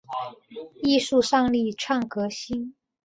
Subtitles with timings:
[0.81, 2.73] 艺术上力倡革新